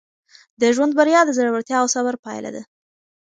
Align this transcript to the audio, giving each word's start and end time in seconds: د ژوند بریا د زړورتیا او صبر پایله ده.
د 0.61 0.61
ژوند 0.75 0.91
بریا 0.99 1.21
د 1.25 1.29
زړورتیا 1.37 1.77
او 1.81 1.87
صبر 1.95 2.15
پایله 2.25 2.49
ده. 2.55 2.61